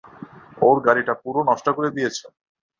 [0.61, 2.17] ওর গাড়িটা পুরো নষ্ট করে দিয়েছ?